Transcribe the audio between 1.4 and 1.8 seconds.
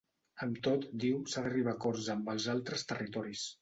d’arribar